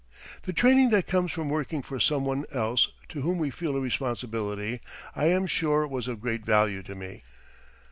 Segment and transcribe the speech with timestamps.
[0.41, 3.79] The training that comes from working for some one else, to whom we feel a
[3.79, 4.81] responsibility,
[5.15, 7.21] I am sure was of great value to me.